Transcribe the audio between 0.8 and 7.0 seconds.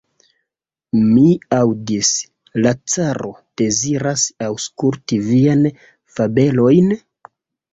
Mi aŭdis, la caro deziras aŭskulti viajn fabelojn?